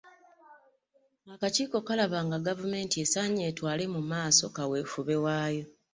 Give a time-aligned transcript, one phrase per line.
[1.33, 5.65] Akakiiko kalaba nga Gavumenti esaanye etwale mu maaso kaweefube waayo.